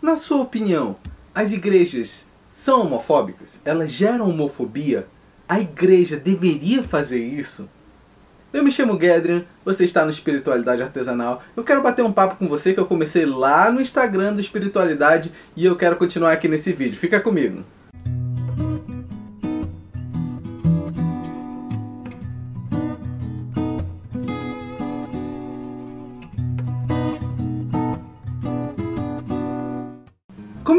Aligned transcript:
Na 0.00 0.16
sua 0.16 0.42
opinião, 0.42 0.96
as 1.34 1.50
igrejas 1.50 2.24
são 2.52 2.82
homofóbicas? 2.82 3.60
Elas 3.64 3.90
geram 3.90 4.30
homofobia? 4.30 5.08
A 5.48 5.58
igreja 5.58 6.16
deveria 6.16 6.84
fazer 6.84 7.18
isso? 7.18 7.68
Eu 8.52 8.62
me 8.62 8.70
chamo 8.70 8.98
Gedrian, 8.98 9.44
você 9.64 9.84
está 9.84 10.04
no 10.04 10.12
Espiritualidade 10.12 10.82
Artesanal. 10.82 11.42
Eu 11.56 11.64
quero 11.64 11.82
bater 11.82 12.04
um 12.04 12.12
papo 12.12 12.36
com 12.36 12.48
você 12.48 12.72
que 12.72 12.78
eu 12.78 12.86
comecei 12.86 13.26
lá 13.26 13.72
no 13.72 13.80
Instagram 13.80 14.34
do 14.34 14.40
Espiritualidade 14.40 15.32
e 15.56 15.66
eu 15.66 15.74
quero 15.74 15.96
continuar 15.96 16.32
aqui 16.32 16.46
nesse 16.46 16.72
vídeo. 16.72 16.96
Fica 16.96 17.20
comigo. 17.20 17.64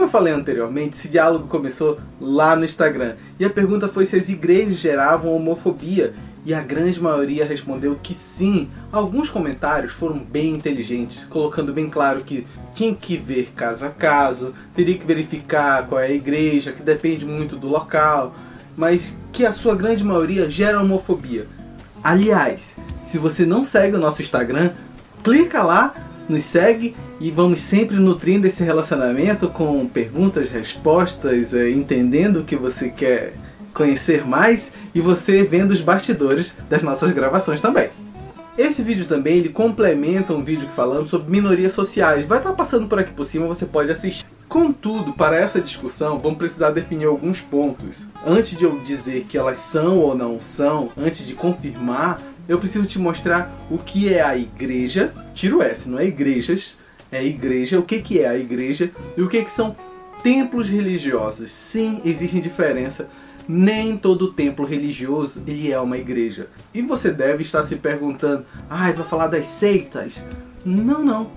Eu 0.10 0.12
falei 0.12 0.34
anteriormente, 0.34 0.98
esse 0.98 1.08
diálogo 1.08 1.48
começou 1.48 1.99
lá 2.20 2.55
no 2.55 2.66
Instagram. 2.66 3.13
E 3.40 3.45
a 3.45 3.50
pergunta 3.50 3.88
foi 3.88 4.08
se 4.08 4.16
as 4.16 4.27
igrejas 4.27 4.80
geravam 4.80 5.36
homofobia 5.36 6.16
e 6.44 6.52
a 6.52 6.62
grande 6.62 7.00
maioria 7.00 7.45
respondeu 7.45 7.95
que 8.02 8.16
sim. 8.16 8.72
Alguns 8.91 9.30
comentários 9.30 9.94
foram 9.94 10.17
bem 10.17 10.55
inteligentes, 10.55 11.26
colocando 11.26 11.72
bem 11.72 11.88
claro 11.91 12.22
que 12.22 12.48
tinha 12.73 12.95
que 12.95 13.17
ver 13.17 13.52
caso 13.55 13.86
a 13.86 13.90
caso, 13.90 14.52
teria 14.76 14.98
que 14.98 15.05
verificar 15.05 15.86
qual 15.86 16.02
é 16.02 16.08
a 16.08 16.12
igreja, 16.12 16.72
que 16.72 16.81
depende 16.81 17.23
muito 17.23 17.55
do 17.55 17.67
local, 17.67 18.34
mas 18.76 19.16
que 19.31 19.45
a 19.45 19.53
sua 19.53 19.76
grande 19.76 20.03
maioria 20.03 20.50
gera 20.50 20.81
homofobia. 20.81 21.45
Aliás, 22.03 22.76
se 23.03 23.20
você 23.20 23.45
não 23.45 23.64
segue 23.64 23.95
o 23.95 24.00
nosso 24.00 24.23
Instagram, 24.23 24.72
clica 25.23 25.62
lá, 25.62 25.94
nos 26.29 26.43
segue 26.43 26.95
e 27.19 27.31
vamos 27.31 27.59
sempre 27.59 27.97
nutrindo 27.97 28.47
esse 28.47 28.63
relacionamento 28.63 29.49
com 29.49 29.85
perguntas, 29.88 30.49
respostas, 30.49 31.53
eh, 31.53 31.71
entendendo 31.71 32.38
o 32.38 32.43
que 32.43 32.55
você 32.55 32.89
quer 32.89 33.33
conhecer 33.73 34.25
mais 34.25 34.71
e 34.94 35.02
você 35.02 35.44
vendo 35.44 35.71
os 35.71 35.81
bastidores 35.81 36.55
das 36.69 36.83
nossas 36.83 37.11
gravações 37.11 37.59
também. 37.59 37.89
Esse 38.58 38.83
vídeo 38.83 39.05
também 39.05 39.38
ele 39.38 39.49
complementa 39.49 40.33
um 40.33 40.44
vídeo 40.44 40.67
que 40.67 40.73
falamos 40.73 41.09
sobre 41.09 41.31
minorias 41.31 41.71
sociais. 41.71 42.25
Vai 42.25 42.39
estar 42.39 42.52
passando 42.52 42.88
por 42.88 42.99
aqui 42.99 43.14
por 43.14 43.23
cima, 43.23 43.47
você 43.47 43.66
pode 43.66 43.89
assistir. 43.89 44.25
Contudo, 44.49 45.14
para 45.14 45.38
essa 45.38 45.61
discussão, 45.61 46.19
vamos 46.19 46.39
precisar 46.39 46.71
definir 46.71 47.05
alguns 47.05 47.39
pontos. 47.39 48.05
Antes 48.25 48.58
de 48.58 48.66
eu 48.66 48.77
dizer 48.80 49.25
que 49.30 49.38
elas 49.38 49.59
são 49.59 49.99
ou 49.99 50.14
não 50.14 50.41
são, 50.41 50.89
antes 50.97 51.25
de 51.25 51.36
confirmar, 51.36 52.19
eu 52.50 52.59
preciso 52.59 52.86
te 52.86 53.00
mostrar 53.00 53.55
o 53.69 53.78
que 53.78 54.11
é 54.11 54.22
a 54.22 54.36
igreja. 54.36 55.14
Tiro 55.33 55.61
S, 55.61 55.88
não 55.88 56.00
é 56.00 56.05
igrejas, 56.05 56.78
é 57.11 57.23
igreja. 57.23 57.80
O 57.80 57.83
que, 57.83 58.02
que 58.02 58.19
é 58.19 58.28
a 58.28 58.38
igreja 58.38 58.92
e 59.16 59.22
o 59.22 59.30
que, 59.30 59.44
que 59.45 59.52
são 59.52 59.75
templos 60.23 60.67
religiosos. 60.67 61.52
Sim, 61.52 62.02
existe 62.03 62.42
diferença 62.42 63.08
nem 63.52 63.97
todo 63.97 64.31
templo 64.31 64.64
religioso 64.64 65.44
ele 65.47 65.72
é 65.72 65.80
uma 65.80 65.97
igreja. 65.97 66.50
E 66.72 66.83
você 66.83 67.09
deve 67.09 67.42
estar 67.42 67.64
se 67.64 67.77
perguntando: 67.77 68.45
"Ah, 68.70 68.92
vai 68.92 69.05
falar 69.05 69.27
das 69.27 69.47
seitas?" 69.47 70.23
Não, 70.64 71.03
não. 71.03 71.31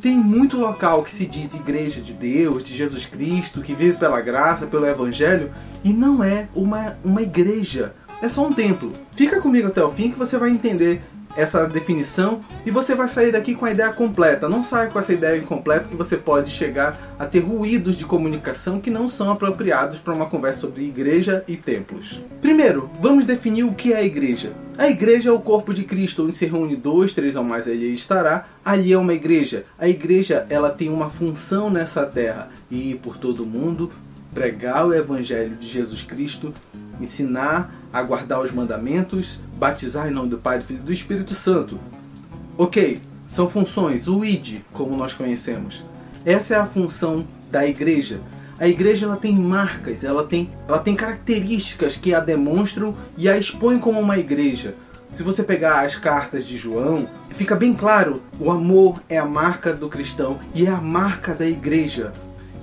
Tem 0.00 0.16
muito 0.16 0.58
local 0.58 1.02
que 1.02 1.10
se 1.10 1.26
diz 1.26 1.52
igreja 1.54 2.00
de 2.00 2.14
Deus, 2.14 2.62
de 2.62 2.74
Jesus 2.74 3.06
Cristo, 3.06 3.60
que 3.60 3.74
vive 3.74 3.98
pela 3.98 4.20
graça, 4.20 4.66
pelo 4.66 4.86
evangelho, 4.86 5.50
e 5.82 5.92
não 5.92 6.22
é 6.22 6.48
uma, 6.54 6.96
uma 7.04 7.22
igreja. 7.22 7.94
É 8.22 8.28
só 8.28 8.46
um 8.46 8.52
templo. 8.52 8.92
Fica 9.12 9.40
comigo 9.40 9.68
até 9.68 9.82
o 9.82 9.90
fim 9.90 10.10
que 10.10 10.18
você 10.18 10.38
vai 10.38 10.50
entender 10.50 11.02
essa 11.36 11.66
definição 11.66 12.40
e 12.64 12.70
você 12.70 12.94
vai 12.94 13.08
sair 13.08 13.32
daqui 13.32 13.54
com 13.54 13.64
a 13.64 13.70
ideia 13.70 13.92
completa. 13.92 14.48
Não 14.48 14.62
saia 14.62 14.88
com 14.88 14.98
essa 14.98 15.12
ideia 15.12 15.36
incompleta 15.36 15.88
que 15.88 15.96
você 15.96 16.16
pode 16.16 16.50
chegar 16.50 16.96
a 17.18 17.26
ter 17.26 17.40
ruídos 17.40 17.96
de 17.96 18.04
comunicação 18.04 18.80
que 18.80 18.90
não 18.90 19.08
são 19.08 19.30
apropriados 19.30 19.98
para 19.98 20.14
uma 20.14 20.26
conversa 20.26 20.60
sobre 20.60 20.84
igreja 20.84 21.44
e 21.48 21.56
templos. 21.56 22.20
Primeiro, 22.40 22.88
vamos 23.00 23.24
definir 23.24 23.64
o 23.64 23.74
que 23.74 23.92
é 23.92 23.96
a 23.96 24.04
igreja. 24.04 24.52
A 24.78 24.88
igreja 24.88 25.30
é 25.30 25.32
o 25.32 25.40
corpo 25.40 25.72
de 25.72 25.84
Cristo, 25.84 26.24
onde 26.24 26.36
se 26.36 26.46
reúne 26.46 26.76
dois, 26.76 27.12
três 27.12 27.36
ou 27.36 27.44
mais, 27.44 27.66
ali 27.66 27.94
estará. 27.94 28.46
Ali 28.64 28.92
é 28.92 28.98
uma 28.98 29.14
igreja. 29.14 29.64
A 29.78 29.88
igreja 29.88 30.46
ela 30.48 30.70
tem 30.70 30.88
uma 30.88 31.10
função 31.10 31.70
nessa 31.70 32.04
terra 32.06 32.48
e 32.70 32.98
por 33.02 33.16
todo 33.16 33.42
o 33.42 33.46
mundo, 33.46 33.90
pregar 34.32 34.86
o 34.86 34.92
evangelho 34.92 35.54
de 35.56 35.68
Jesus 35.68 36.02
Cristo, 36.02 36.52
ensinar 37.00 37.72
a 37.94 38.02
guardar 38.02 38.42
os 38.42 38.50
mandamentos, 38.50 39.38
batizar 39.56 40.08
em 40.08 40.10
nome 40.10 40.30
do 40.30 40.38
Pai, 40.38 40.58
do 40.58 40.64
Filho 40.64 40.80
e 40.80 40.82
do 40.82 40.92
Espírito 40.92 41.32
Santo. 41.32 41.78
Ok, 42.58 43.00
são 43.30 43.48
funções, 43.48 44.08
o 44.08 44.24
ID, 44.24 44.62
como 44.72 44.96
nós 44.96 45.12
conhecemos. 45.12 45.84
Essa 46.26 46.56
é 46.56 46.58
a 46.58 46.66
função 46.66 47.24
da 47.52 47.64
igreja. 47.64 48.18
A 48.58 48.66
igreja 48.66 49.06
ela 49.06 49.16
tem 49.16 49.36
marcas, 49.36 50.02
ela 50.02 50.26
tem, 50.26 50.50
ela 50.66 50.80
tem 50.80 50.96
características 50.96 51.94
que 51.94 52.12
a 52.12 52.18
demonstram 52.18 52.96
e 53.16 53.28
a 53.28 53.38
expõem 53.38 53.78
como 53.78 54.00
uma 54.00 54.18
igreja. 54.18 54.74
Se 55.14 55.22
você 55.22 55.44
pegar 55.44 55.86
as 55.86 55.94
cartas 55.94 56.44
de 56.44 56.56
João, 56.56 57.08
fica 57.30 57.54
bem 57.54 57.74
claro: 57.74 58.20
o 58.40 58.50
amor 58.50 59.00
é 59.08 59.18
a 59.18 59.24
marca 59.24 59.72
do 59.72 59.88
cristão 59.88 60.40
e 60.52 60.66
é 60.66 60.70
a 60.70 60.80
marca 60.80 61.32
da 61.32 61.46
igreja. 61.46 62.12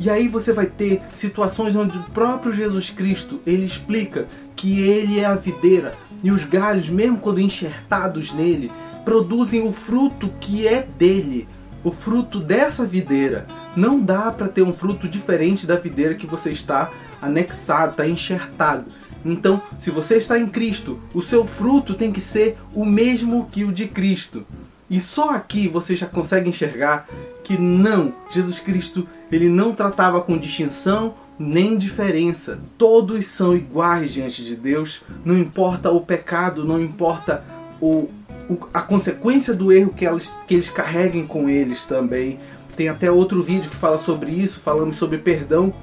E 0.03 0.09
aí 0.09 0.27
você 0.27 0.51
vai 0.51 0.65
ter 0.65 0.99
situações 1.13 1.75
onde 1.75 1.95
o 1.95 2.03
próprio 2.05 2.51
Jesus 2.51 2.89
Cristo 2.89 3.39
ele 3.45 3.63
explica 3.63 4.27
que 4.61 4.79
ele 4.79 5.19
é 5.19 5.25
a 5.25 5.33
videira 5.33 5.91
e 6.21 6.29
os 6.29 6.43
galhos, 6.43 6.87
mesmo 6.87 7.17
quando 7.17 7.41
enxertados 7.41 8.31
nele, 8.31 8.71
produzem 9.03 9.67
o 9.67 9.73
fruto 9.73 10.31
que 10.39 10.67
é 10.67 10.87
dele, 10.99 11.47
o 11.83 11.91
fruto 11.91 12.39
dessa 12.39 12.85
videira. 12.85 13.47
Não 13.75 13.99
dá 13.99 14.29
para 14.29 14.47
ter 14.47 14.61
um 14.61 14.71
fruto 14.71 15.07
diferente 15.07 15.65
da 15.65 15.77
videira 15.77 16.13
que 16.13 16.27
você 16.27 16.51
está 16.51 16.91
anexado, 17.19 17.93
está 17.93 18.07
enxertado. 18.07 18.85
Então, 19.25 19.59
se 19.79 19.89
você 19.89 20.17
está 20.17 20.37
em 20.37 20.47
Cristo, 20.47 20.99
o 21.11 21.23
seu 21.23 21.43
fruto 21.43 21.95
tem 21.95 22.11
que 22.11 22.21
ser 22.21 22.55
o 22.71 22.85
mesmo 22.85 23.47
que 23.51 23.63
o 23.63 23.71
de 23.71 23.87
Cristo. 23.87 24.45
E 24.87 24.99
só 24.99 25.31
aqui 25.31 25.67
você 25.67 25.95
já 25.95 26.05
consegue 26.05 26.49
enxergar 26.49 27.07
que 27.43 27.57
não, 27.57 28.13
Jesus 28.29 28.59
Cristo, 28.59 29.07
ele 29.31 29.49
não 29.49 29.73
tratava 29.73 30.21
com 30.21 30.37
distinção 30.37 31.15
nem 31.41 31.77
diferença. 31.77 32.59
Todos 32.77 33.25
são 33.27 33.55
iguais 33.55 34.11
diante 34.13 34.43
de 34.43 34.55
Deus, 34.55 35.01
não 35.25 35.37
importa 35.37 35.91
o 35.91 36.01
pecado, 36.01 36.63
não 36.65 36.79
importa 36.79 37.43
o, 37.79 38.09
o 38.49 38.57
a 38.73 38.81
consequência 38.81 39.53
do 39.53 39.71
erro 39.71 39.93
que 39.93 40.05
eles, 40.05 40.31
que 40.47 40.53
eles 40.53 40.69
carreguem 40.69 41.25
com 41.25 41.49
eles 41.49 41.85
também. 41.85 42.39
Tem 42.75 42.87
até 42.87 43.11
outro 43.11 43.41
vídeo 43.41 43.69
que 43.69 43.75
fala 43.75 43.97
sobre 43.97 44.31
isso, 44.31 44.59
falando 44.59 44.93
sobre 44.93 45.17
perdão. 45.17 45.73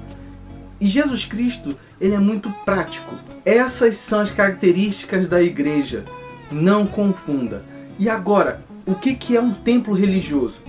E 0.81 0.87
Jesus 0.87 1.25
Cristo, 1.25 1.75
ele 1.99 2.15
é 2.15 2.19
muito 2.19 2.49
prático. 2.65 3.13
Essas 3.45 3.97
são 3.97 4.21
as 4.21 4.31
características 4.31 5.27
da 5.27 5.41
igreja. 5.41 6.03
Não 6.51 6.85
confunda. 6.85 7.63
E 7.99 8.09
agora, 8.09 8.61
o 8.85 8.95
que, 8.95 9.13
que 9.13 9.35
é 9.35 9.41
um 9.41 9.53
templo 9.53 9.93
religioso? 9.93 10.59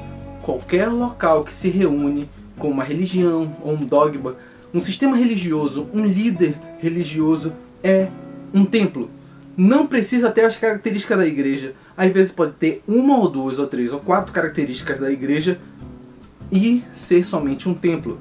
qualquer 0.51 0.89
local 0.89 1.45
que 1.45 1.55
se 1.55 1.69
reúne 1.69 2.29
com 2.59 2.71
uma 2.71 2.83
religião 2.83 3.55
ou 3.63 3.75
um 3.75 3.85
dogma, 3.85 4.37
um 4.73 4.81
sistema 4.81 5.17
religioso, 5.17 5.89
um 5.93 6.05
líder 6.05 6.55
religioso 6.79 7.53
é 7.83 8.09
um 8.55 8.65
templo. 8.65 9.11
Não 9.57 9.87
precisa 9.87 10.31
ter 10.31 10.43
as 10.43 10.57
características 10.57 11.19
da 11.19 11.27
igreja. 11.27 11.75
Às 11.97 12.13
vezes 12.13 12.33
pode 12.33 12.53
ter 12.53 12.83
uma 12.87 13.19
ou 13.19 13.29
duas 13.29 13.59
ou 13.59 13.67
três 13.67 13.93
ou 13.93 14.01
quatro 14.01 14.33
características 14.33 15.01
da 15.01 15.11
igreja 15.11 15.59
e 16.51 16.83
ser 16.95 17.25
somente 17.25 17.69
um 17.69 17.75
templo. 17.75 18.19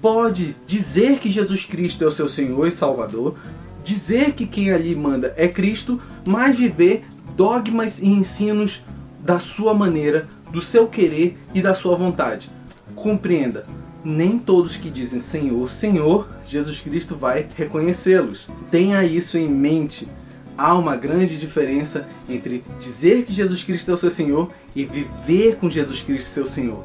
Pode 0.00 0.54
dizer 0.66 1.18
que 1.18 1.30
Jesus 1.30 1.64
Cristo 1.64 2.04
é 2.04 2.06
o 2.06 2.12
seu 2.12 2.28
Senhor 2.28 2.66
e 2.66 2.70
Salvador, 2.70 3.36
dizer 3.82 4.32
que 4.32 4.46
quem 4.46 4.72
ali 4.72 4.94
manda 4.94 5.34
é 5.36 5.48
Cristo, 5.48 6.00
mas 6.24 6.56
viver 6.56 7.04
dogmas 7.36 7.98
e 7.98 8.06
ensinos 8.06 8.84
da 9.20 9.38
sua 9.38 9.74
maneira, 9.74 10.28
do 10.52 10.62
seu 10.62 10.86
querer 10.86 11.36
e 11.52 11.60
da 11.60 11.74
sua 11.74 11.96
vontade. 11.96 12.50
Compreenda, 12.94 13.66
nem 14.08 14.38
todos 14.38 14.74
que 14.74 14.88
dizem 14.88 15.20
Senhor, 15.20 15.68
Senhor, 15.68 16.26
Jesus 16.46 16.80
Cristo 16.80 17.14
vai 17.14 17.46
reconhecê-los. 17.54 18.48
Tenha 18.70 19.04
isso 19.04 19.36
em 19.36 19.46
mente. 19.46 20.08
Há 20.56 20.74
uma 20.74 20.96
grande 20.96 21.36
diferença 21.36 22.08
entre 22.26 22.64
dizer 22.80 23.26
que 23.26 23.34
Jesus 23.34 23.62
Cristo 23.62 23.90
é 23.90 23.94
o 23.94 23.98
seu 23.98 24.10
Senhor 24.10 24.50
e 24.74 24.86
viver 24.86 25.56
com 25.56 25.68
Jesus 25.68 26.00
Cristo 26.00 26.30
seu 26.30 26.48
Senhor. 26.48 26.82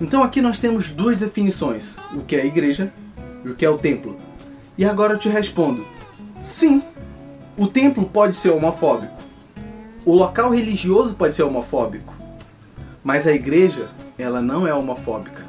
Então 0.00 0.20
aqui 0.20 0.42
nós 0.42 0.58
temos 0.58 0.90
duas 0.90 1.16
definições: 1.16 1.94
o 2.12 2.22
que 2.22 2.34
é 2.34 2.42
a 2.42 2.46
igreja 2.46 2.92
e 3.44 3.48
o 3.48 3.54
que 3.54 3.64
é 3.64 3.70
o 3.70 3.78
templo. 3.78 4.16
E 4.76 4.84
agora 4.84 5.14
eu 5.14 5.18
te 5.18 5.28
respondo: 5.28 5.86
sim, 6.42 6.82
o 7.56 7.68
templo 7.68 8.04
pode 8.04 8.34
ser 8.34 8.50
homofóbico. 8.50 9.16
O 10.04 10.12
local 10.12 10.50
religioso 10.50 11.14
pode 11.14 11.34
ser 11.34 11.44
homofóbico. 11.44 12.12
Mas 13.04 13.28
a 13.28 13.32
igreja, 13.32 13.88
ela 14.18 14.42
não 14.42 14.66
é 14.66 14.74
homofóbica. 14.74 15.47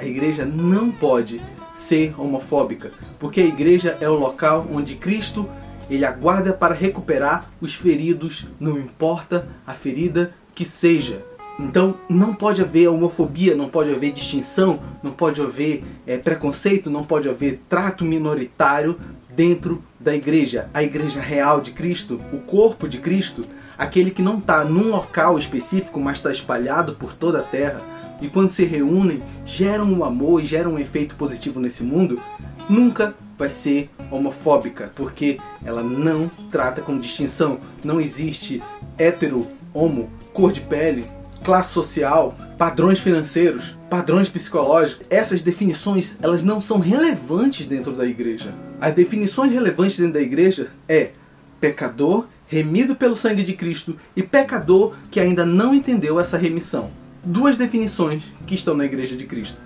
A 0.00 0.06
igreja 0.06 0.46
não 0.46 0.90
pode 0.90 1.42
ser 1.76 2.14
homofóbica, 2.18 2.90
porque 3.18 3.42
a 3.42 3.44
igreja 3.44 3.98
é 4.00 4.08
o 4.08 4.14
local 4.14 4.66
onde 4.72 4.94
Cristo 4.94 5.46
ele 5.90 6.06
aguarda 6.06 6.54
para 6.54 6.74
recuperar 6.74 7.50
os 7.60 7.74
feridos, 7.74 8.46
não 8.58 8.78
importa 8.78 9.46
a 9.66 9.74
ferida 9.74 10.32
que 10.54 10.64
seja. 10.64 11.22
Então 11.58 11.96
não 12.08 12.34
pode 12.34 12.62
haver 12.62 12.88
homofobia, 12.88 13.54
não 13.54 13.68
pode 13.68 13.92
haver 13.92 14.12
distinção, 14.12 14.80
não 15.02 15.12
pode 15.12 15.38
haver 15.42 15.84
é, 16.06 16.16
preconceito, 16.16 16.88
não 16.88 17.04
pode 17.04 17.28
haver 17.28 17.60
trato 17.68 18.02
minoritário 18.02 18.98
dentro 19.28 19.84
da 20.00 20.16
igreja. 20.16 20.70
A 20.72 20.82
igreja 20.82 21.20
real 21.20 21.60
de 21.60 21.72
Cristo, 21.72 22.18
o 22.32 22.38
corpo 22.38 22.88
de 22.88 22.96
Cristo, 22.96 23.44
aquele 23.76 24.10
que 24.10 24.22
não 24.22 24.38
está 24.38 24.64
num 24.64 24.88
local 24.88 25.38
específico, 25.38 26.00
mas 26.00 26.16
está 26.16 26.32
espalhado 26.32 26.94
por 26.94 27.12
toda 27.12 27.40
a 27.40 27.42
terra, 27.42 27.99
e 28.20 28.28
quando 28.28 28.48
se 28.48 28.64
reúnem, 28.64 29.22
geram 29.44 29.86
um 29.86 30.04
amor 30.04 30.42
e 30.42 30.46
geram 30.46 30.74
um 30.74 30.78
efeito 30.78 31.14
positivo 31.16 31.60
nesse 31.60 31.82
mundo, 31.82 32.20
nunca 32.68 33.14
vai 33.38 33.50
ser 33.50 33.90
homofóbica, 34.10 34.92
porque 34.94 35.38
ela 35.64 35.82
não 35.82 36.28
trata 36.50 36.82
com 36.82 36.98
distinção. 36.98 37.58
Não 37.82 38.00
existe 38.00 38.62
hétero, 38.98 39.46
homo, 39.72 40.10
cor 40.32 40.52
de 40.52 40.60
pele, 40.60 41.06
classe 41.42 41.72
social, 41.72 42.36
padrões 42.58 42.98
financeiros, 42.98 43.76
padrões 43.88 44.28
psicológicos. 44.28 45.06
Essas 45.08 45.42
definições, 45.42 46.16
elas 46.20 46.42
não 46.42 46.60
são 46.60 46.78
relevantes 46.78 47.66
dentro 47.66 47.92
da 47.92 48.04
igreja. 48.04 48.52
As 48.80 48.94
definições 48.94 49.52
relevantes 49.52 49.96
dentro 49.96 50.14
da 50.14 50.20
igreja 50.20 50.68
é 50.86 51.12
pecador 51.58 52.26
remido 52.46 52.96
pelo 52.96 53.16
sangue 53.16 53.44
de 53.44 53.52
Cristo 53.52 53.96
e 54.16 54.22
pecador 54.22 54.94
que 55.10 55.20
ainda 55.20 55.46
não 55.46 55.72
entendeu 55.72 56.18
essa 56.18 56.36
remissão. 56.36 56.90
Duas 57.22 57.56
definições 57.56 58.22
que 58.46 58.54
estão 58.54 58.74
na 58.74 58.84
igreja 58.84 59.14
de 59.16 59.26
Cristo. 59.26 59.60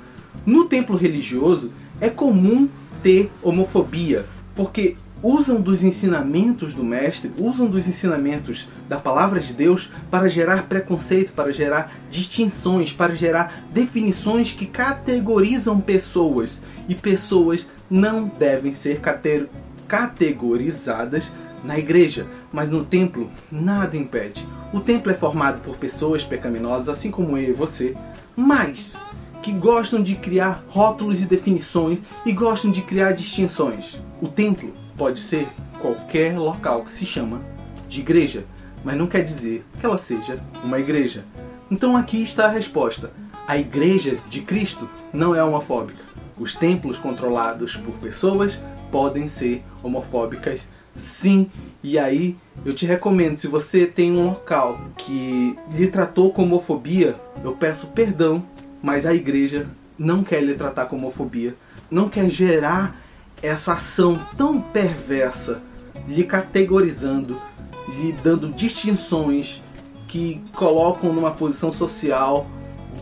No 0.44 0.64
templo 0.64 0.96
religioso 0.96 1.70
é 2.00 2.10
comum 2.10 2.68
ter 3.02 3.30
homofobia, 3.42 4.26
porque 4.56 4.96
usam 5.22 5.60
dos 5.60 5.82
ensinamentos 5.82 6.74
do 6.74 6.82
mestre, 6.84 7.32
usam 7.38 7.66
dos 7.66 7.86
ensinamentos 7.86 8.68
da 8.88 8.98
palavra 8.98 9.40
de 9.40 9.54
Deus 9.54 9.90
para 10.10 10.28
gerar 10.28 10.64
preconceito, 10.64 11.32
para 11.32 11.52
gerar 11.52 11.94
distinções, 12.10 12.92
para 12.92 13.14
gerar 13.14 13.64
definições 13.72 14.52
que 14.52 14.66
categorizam 14.66 15.80
pessoas. 15.80 16.60
E 16.88 16.94
pessoas 16.94 17.66
não 17.88 18.26
devem 18.38 18.74
ser 18.74 19.00
categorizadas 19.86 21.30
na 21.64 21.78
igreja, 21.78 22.26
mas 22.52 22.68
no 22.68 22.84
templo 22.84 23.30
nada 23.50 23.96
impede. 23.96 24.46
O 24.72 24.80
templo 24.80 25.10
é 25.10 25.14
formado 25.14 25.60
por 25.62 25.76
pessoas 25.76 26.22
pecaminosas, 26.22 26.88
assim 26.88 27.10
como 27.10 27.38
eu 27.38 27.50
e 27.50 27.52
você, 27.52 27.96
mas 28.36 28.96
que 29.42 29.52
gostam 29.52 30.02
de 30.02 30.14
criar 30.14 30.62
rótulos 30.68 31.20
e 31.20 31.26
definições 31.26 31.98
e 32.24 32.32
gostam 32.32 32.70
de 32.70 32.82
criar 32.82 33.12
distinções. 33.12 33.98
O 34.20 34.28
templo 34.28 34.72
pode 34.96 35.20
ser 35.20 35.48
qualquer 35.80 36.38
local 36.38 36.84
que 36.84 36.92
se 36.92 37.04
chama 37.04 37.40
de 37.88 38.00
igreja, 38.00 38.44
mas 38.84 38.96
não 38.96 39.06
quer 39.06 39.22
dizer 39.22 39.64
que 39.80 39.86
ela 39.86 39.98
seja 39.98 40.38
uma 40.62 40.78
igreja. 40.78 41.24
Então 41.70 41.96
aqui 41.96 42.22
está 42.22 42.46
a 42.46 42.50
resposta. 42.50 43.10
A 43.46 43.58
igreja 43.58 44.16
de 44.28 44.40
Cristo 44.40 44.88
não 45.12 45.34
é 45.34 45.42
homofóbica. 45.42 46.02
Os 46.38 46.54
templos 46.54 46.98
controlados 46.98 47.76
por 47.76 47.94
pessoas 47.94 48.58
podem 48.90 49.28
ser 49.28 49.62
homofóbicas 49.82 50.62
sim. 50.96 51.50
E 51.82 51.98
aí 51.98 52.36
eu 52.64 52.74
te 52.74 52.86
recomendo, 52.86 53.38
se 53.38 53.46
você 53.46 53.86
tem 53.86 54.12
um 54.12 54.26
local 54.26 54.80
que 54.96 55.56
lhe 55.72 55.86
tratou 55.88 56.32
com 56.32 56.42
homofobia, 56.42 57.16
eu 57.42 57.52
peço 57.52 57.88
perdão, 57.88 58.42
mas 58.82 59.06
a 59.06 59.14
igreja 59.14 59.66
não 59.98 60.22
quer 60.22 60.42
lhe 60.42 60.54
tratar 60.54 60.86
com 60.86 60.96
homofobia, 60.96 61.54
não 61.90 62.08
quer 62.08 62.28
gerar 62.28 63.00
essa 63.42 63.74
ação 63.74 64.18
tão 64.36 64.60
perversa, 64.60 65.60
lhe 66.08 66.24
categorizando, 66.24 67.40
lhe 67.88 68.12
dando 68.12 68.48
distinções 68.48 69.62
que 70.08 70.42
colocam 70.54 71.12
numa 71.12 71.32
posição 71.32 71.70
social 71.72 72.46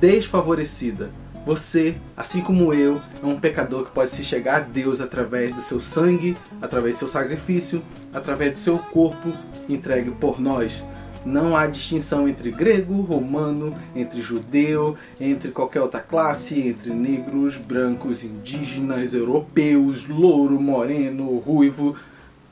desfavorecida. 0.00 1.10
Você, 1.44 1.96
assim 2.16 2.40
como 2.40 2.72
eu, 2.72 3.00
é 3.20 3.26
um 3.26 3.38
pecador 3.38 3.84
que 3.84 3.90
pode 3.90 4.10
se 4.10 4.22
chegar 4.22 4.56
a 4.56 4.60
Deus 4.60 5.00
através 5.00 5.52
do 5.52 5.60
seu 5.60 5.80
sangue, 5.80 6.36
através 6.60 6.94
do 6.94 6.98
seu 7.00 7.08
sacrifício, 7.08 7.82
através 8.14 8.52
do 8.52 8.58
seu 8.58 8.78
corpo 8.78 9.32
entregue 9.68 10.12
por 10.12 10.40
nós. 10.40 10.84
Não 11.24 11.56
há 11.56 11.66
distinção 11.66 12.28
entre 12.28 12.50
grego, 12.50 13.00
romano, 13.00 13.76
entre 13.94 14.22
judeu, 14.22 14.96
entre 15.20 15.50
qualquer 15.50 15.80
outra 15.80 16.00
classe, 16.00 16.58
entre 16.60 16.90
negros, 16.90 17.56
brancos, 17.56 18.22
indígenas, 18.22 19.12
europeus, 19.12 20.08
louro, 20.08 20.60
moreno, 20.60 21.38
ruivo. 21.38 21.96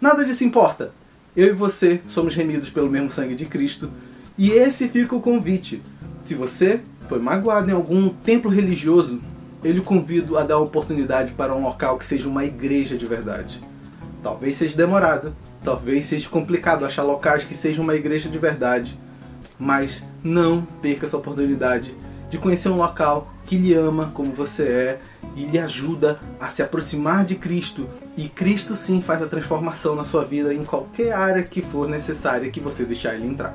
Nada 0.00 0.24
disso 0.24 0.44
importa. 0.44 0.92
Eu 1.36 1.48
e 1.48 1.52
você 1.52 2.00
somos 2.08 2.34
remidos 2.34 2.70
pelo 2.70 2.90
mesmo 2.90 3.10
sangue 3.10 3.36
de 3.36 3.46
Cristo. 3.46 3.90
E 4.36 4.50
esse 4.50 4.88
fica 4.88 5.14
o 5.14 5.20
convite. 5.20 5.80
Se 6.24 6.34
você 6.34 6.80
foi 7.10 7.18
magoado 7.18 7.68
em 7.68 7.74
algum 7.74 8.08
templo 8.08 8.48
religioso, 8.48 9.20
eu 9.64 9.72
lhe 9.72 9.80
convido 9.80 10.38
a 10.38 10.44
dar 10.44 10.58
oportunidade 10.58 11.32
para 11.32 11.52
um 11.52 11.60
local 11.60 11.98
que 11.98 12.06
seja 12.06 12.28
uma 12.28 12.44
igreja 12.44 12.96
de 12.96 13.04
verdade. 13.04 13.60
Talvez 14.22 14.54
seja 14.54 14.76
demorado, 14.76 15.34
talvez 15.64 16.06
seja 16.06 16.28
complicado 16.28 16.86
achar 16.86 17.02
locais 17.02 17.42
que 17.42 17.52
sejam 17.52 17.82
uma 17.82 17.96
igreja 17.96 18.28
de 18.28 18.38
verdade, 18.38 18.96
mas 19.58 20.04
não 20.22 20.62
perca 20.80 21.04
essa 21.04 21.16
oportunidade 21.16 21.96
de 22.30 22.38
conhecer 22.38 22.68
um 22.68 22.76
local 22.76 23.28
que 23.44 23.58
lhe 23.58 23.74
ama 23.74 24.12
como 24.14 24.32
você 24.32 24.62
é 24.62 25.00
e 25.34 25.46
lhe 25.46 25.58
ajuda 25.58 26.20
a 26.38 26.48
se 26.48 26.62
aproximar 26.62 27.24
de 27.24 27.34
Cristo. 27.34 27.88
E 28.16 28.28
Cristo 28.28 28.76
sim 28.76 29.02
faz 29.02 29.20
a 29.20 29.26
transformação 29.26 29.96
na 29.96 30.04
sua 30.04 30.24
vida 30.24 30.54
em 30.54 30.64
qualquer 30.64 31.12
área 31.12 31.42
que 31.42 31.60
for 31.60 31.88
necessária 31.88 32.52
que 32.52 32.60
você 32.60 32.84
deixar 32.84 33.16
ele 33.16 33.26
entrar. 33.26 33.52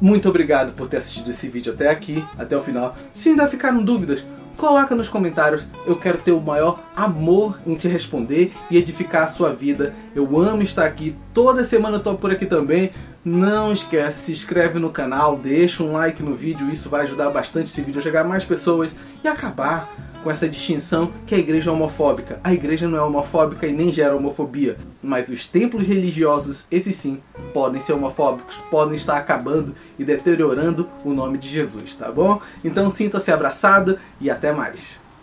Muito 0.00 0.28
obrigado 0.28 0.72
por 0.72 0.88
ter 0.88 0.98
assistido 0.98 1.30
esse 1.30 1.48
vídeo 1.48 1.72
até 1.72 1.88
aqui, 1.88 2.24
até 2.38 2.56
o 2.56 2.60
final. 2.60 2.96
Se 3.12 3.30
ainda 3.30 3.48
ficaram 3.48 3.82
dúvidas, 3.82 4.24
coloca 4.56 4.94
nos 4.94 5.08
comentários. 5.08 5.64
Eu 5.86 5.96
quero 5.96 6.18
ter 6.18 6.32
o 6.32 6.40
maior 6.40 6.80
amor 6.96 7.58
em 7.66 7.74
te 7.74 7.88
responder 7.88 8.52
e 8.70 8.76
edificar 8.76 9.24
a 9.24 9.28
sua 9.28 9.54
vida. 9.54 9.94
Eu 10.14 10.38
amo 10.38 10.62
estar 10.62 10.84
aqui. 10.84 11.16
Toda 11.32 11.64
semana 11.64 11.96
eu 11.96 12.02
tô 12.02 12.14
por 12.14 12.30
aqui 12.30 12.46
também. 12.46 12.90
Não 13.24 13.72
esquece, 13.72 14.26
se 14.26 14.32
inscreve 14.32 14.78
no 14.78 14.90
canal, 14.90 15.38
deixa 15.38 15.82
um 15.82 15.92
like 15.92 16.22
no 16.22 16.34
vídeo. 16.34 16.70
Isso 16.70 16.90
vai 16.90 17.02
ajudar 17.02 17.30
bastante 17.30 17.70
esse 17.70 17.80
vídeo 17.80 18.00
a 18.00 18.02
chegar 18.02 18.20
a 18.20 18.28
mais 18.28 18.44
pessoas 18.44 18.94
e 19.22 19.28
acabar 19.28 19.88
com 20.24 20.30
essa 20.30 20.48
distinção 20.48 21.12
que 21.26 21.34
a 21.34 21.38
igreja 21.38 21.70
é 21.70 21.72
homofóbica. 21.72 22.40
A 22.42 22.52
igreja 22.52 22.88
não 22.88 22.98
é 22.98 23.02
homofóbica 23.02 23.66
e 23.66 23.72
nem 23.72 23.92
gera 23.92 24.16
homofobia, 24.16 24.78
mas 25.02 25.28
os 25.28 25.44
templos 25.44 25.86
religiosos, 25.86 26.64
esses 26.70 26.96
sim, 26.96 27.20
podem 27.52 27.80
ser 27.80 27.92
homofóbicos, 27.92 28.56
podem 28.70 28.96
estar 28.96 29.18
acabando 29.18 29.74
e 29.98 30.04
deteriorando 30.04 30.88
o 31.04 31.12
nome 31.12 31.36
de 31.36 31.48
Jesus, 31.48 31.94
tá 31.94 32.10
bom? 32.10 32.40
Então 32.64 32.88
sinta-se 32.88 33.30
abraçado 33.30 33.98
e 34.18 34.30
até 34.30 34.50
mais. 34.50 35.03